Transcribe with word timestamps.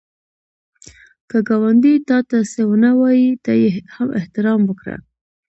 که 1.29 1.37
ګاونډی 1.47 1.93
تا 2.09 2.17
ته 2.29 2.37
څه 2.51 2.61
ونه 2.69 2.91
وايي، 2.99 3.29
ته 3.43 3.51
یې 3.61 3.71
هم 3.95 4.07
احترام 4.19 4.61
وکړه 4.65 4.95